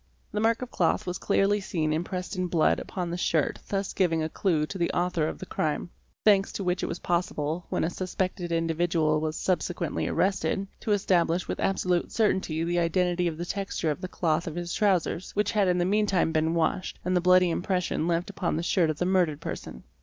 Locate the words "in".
2.35-2.47, 15.67-15.77